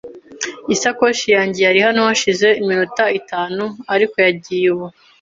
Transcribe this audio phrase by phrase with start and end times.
[0.73, 3.63] Isakoshi yanjye yari hano hashize iminota itanu,
[3.93, 4.87] ariko yagiye ubu.